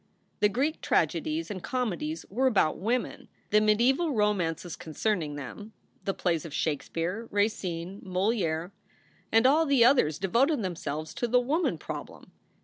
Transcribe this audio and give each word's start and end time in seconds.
The 0.39 0.49
Greek 0.49 0.81
tragedies 0.81 1.51
and 1.51 1.61
comedies 1.63 2.25
were 2.27 2.47
about 2.47 2.79
women. 2.79 3.27
The 3.51 3.61
mediaeval 3.61 4.13
romances 4.13 4.75
concerning 4.75 5.35
them, 5.35 5.73
the 6.05 6.13
plays 6.15 6.43
of 6.43 6.55
Shakespeare, 6.55 7.27
Racine, 7.29 8.01
Moli&re, 8.03 8.71
and 9.31 9.45
all 9.45 9.67
the 9.67 9.85
others 9.85 10.17
devoted 10.17 10.63
themselves 10.63 11.13
to 11.13 11.27
the 11.27 11.39
woman 11.39 11.77
prob 11.77 12.09
lem. 12.09 12.31